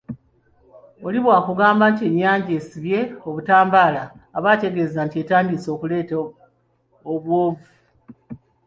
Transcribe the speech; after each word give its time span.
Oli 1.07 1.19
bw’akugamba 1.23 1.83
nti 1.91 2.03
ennyanja 2.09 2.51
esibye 2.59 2.99
obutambaala 3.27 4.03
aba 4.37 4.47
ategeeza 4.55 4.99
nti 5.07 5.15
etandise 5.23 5.67
okuleeta 5.75 6.15
obwovu. 7.11 7.67